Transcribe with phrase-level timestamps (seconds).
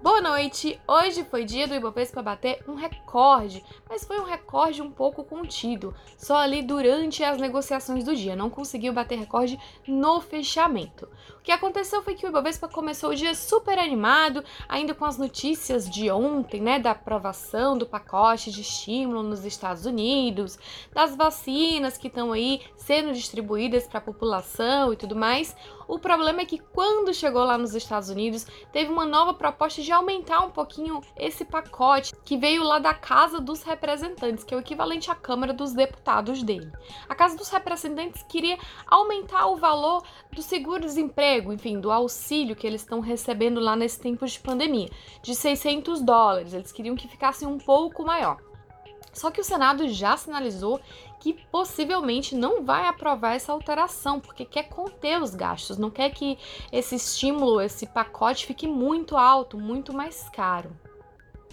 [0.00, 0.80] Boa noite!
[0.86, 5.92] Hoje foi dia do Ibovespa bater um recorde, mas foi um recorde um pouco contido,
[6.16, 11.08] só ali durante as negociações do dia, não conseguiu bater recorde no fechamento.
[11.48, 15.88] Que aconteceu foi que o Ibovespa começou o dia super animado, ainda com as notícias
[15.88, 20.58] de ontem, né, da aprovação do pacote de estímulo nos Estados Unidos,
[20.92, 25.56] das vacinas que estão aí sendo distribuídas para a população e tudo mais.
[25.88, 29.90] O problema é que quando chegou lá nos Estados Unidos, teve uma nova proposta de
[29.90, 34.60] aumentar um pouquinho esse pacote que veio lá da Casa dos Representantes, que é o
[34.60, 36.70] equivalente à Câmara dos Deputados dele.
[37.08, 42.82] A Casa dos Representantes queria aumentar o valor do seguro-desemprego, enfim, do auxílio que eles
[42.82, 44.88] estão recebendo lá nesse tempo de pandemia,
[45.22, 46.52] de 600 dólares.
[46.52, 48.38] Eles queriam que ficasse um pouco maior.
[49.12, 50.80] Só que o Senado já sinalizou
[51.18, 56.38] que possivelmente não vai aprovar essa alteração, porque quer conter os gastos, não quer que
[56.70, 60.70] esse estímulo, esse pacote fique muito alto, muito mais caro.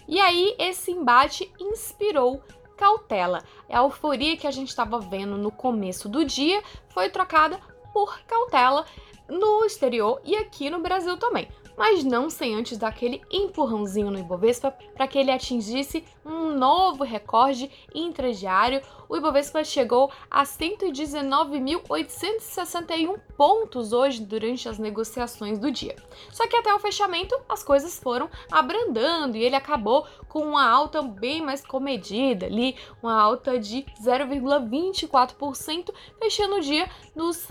[0.08, 2.44] E aí esse embate inspirou
[2.78, 3.42] cautela.
[3.70, 7.60] A euforia que a gente estava vendo no começo do dia foi trocada
[7.96, 8.86] por cautela
[9.30, 14.20] no exterior e aqui no Brasil também mas não sem antes dar aquele empurrãozinho no
[14.20, 18.82] Ibovespa para que ele atingisse um novo recorde intradiário.
[19.10, 25.96] O Ibovespa chegou a 119.861 pontos hoje durante as negociações do dia.
[26.32, 31.00] Só que até o fechamento as coisas foram abrandando e ele acabou com uma alta
[31.02, 37.48] bem mais comedida ali, uma alta de 0,24%, fechando o dia nos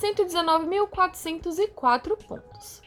[0.00, 2.80] 119.404 pontos.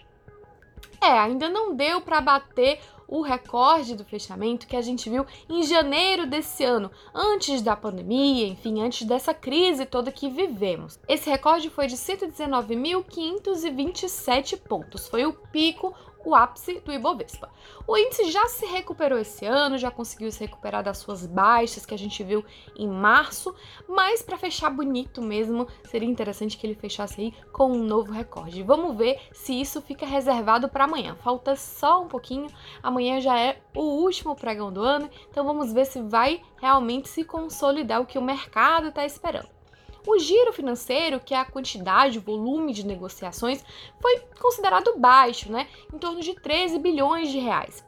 [1.01, 2.79] É, ainda não deu para bater
[3.11, 8.47] o recorde do fechamento que a gente viu em janeiro desse ano, antes da pandemia,
[8.47, 10.97] enfim, antes dessa crise toda que vivemos.
[11.09, 15.09] Esse recorde foi de 119.527 pontos.
[15.09, 17.49] Foi o pico o ápice do Ibovespa.
[17.87, 21.93] O índice já se recuperou esse ano, já conseguiu se recuperar das suas baixas que
[21.93, 22.43] a gente viu
[22.75, 23.53] em março,
[23.87, 28.63] mas para fechar bonito mesmo, seria interessante que ele fechasse aí com um novo recorde.
[28.63, 31.15] Vamos ver se isso fica reservado para amanhã.
[31.15, 32.47] Falta só um pouquinho,
[32.81, 37.23] amanhã já é o último pregão do ano, então vamos ver se vai realmente se
[37.23, 39.60] consolidar o que o mercado está esperando.
[40.05, 43.63] O giro financeiro, que é a quantidade, o volume de negociações,
[44.01, 45.67] foi considerado baixo, né?
[45.93, 47.83] Em torno de 13 bilhões de reais.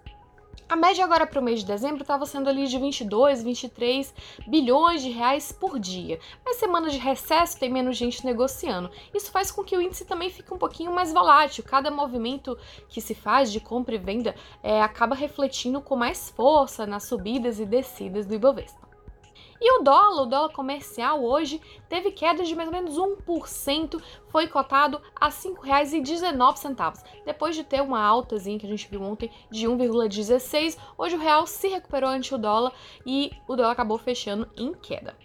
[0.70, 4.14] A média agora para o mês de dezembro estava sendo ali de 22, 23
[4.48, 6.20] bilhões de reais por dia.
[6.44, 8.90] Mas semana de recesso tem menos gente negociando.
[9.14, 11.64] Isso faz com que o índice também fique um pouquinho mais volátil.
[11.64, 12.58] Cada movimento
[12.90, 17.60] que se faz de compra e venda é, acaba refletindo com mais força nas subidas
[17.60, 18.93] e descidas do Ibovespa.
[19.66, 24.46] E o dólar, o dólar comercial hoje teve queda de mais ou menos 1%, foi
[24.46, 29.66] cotado a R$ 5,19, depois de ter uma altazinha que a gente viu ontem de
[29.66, 30.78] 1,16.
[30.98, 32.74] Hoje o real se recuperou ante o dólar
[33.06, 35.16] e o dólar acabou fechando em queda.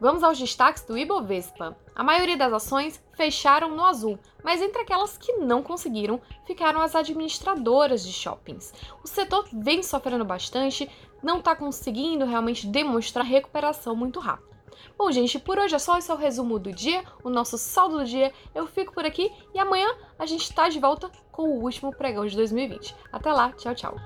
[0.00, 1.76] Vamos aos destaques do Ibovespa.
[1.94, 6.94] A maioria das ações fecharam no azul, mas entre aquelas que não conseguiram ficaram as
[6.94, 8.74] administradoras de shoppings.
[9.02, 10.90] O setor vem sofrendo bastante,
[11.22, 14.56] não está conseguindo realmente demonstrar recuperação muito rápido.
[14.98, 15.98] Bom, gente, por hoje é só.
[15.98, 18.32] Esse é o resumo do dia, o nosso saldo do dia.
[18.54, 22.26] Eu fico por aqui e amanhã a gente está de volta com o último pregão
[22.26, 22.94] de 2020.
[23.12, 23.96] Até lá, tchau, tchau.